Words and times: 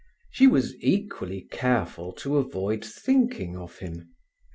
She 0.31 0.47
was 0.47 0.73
equally 0.79 1.41
careful 1.51 2.11
to 2.13 2.37
avoid 2.37 2.83
thinking 2.83 3.55
of 3.55 3.77
him. 3.77 4.15